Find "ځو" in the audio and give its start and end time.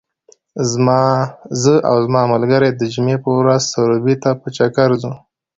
5.01-5.13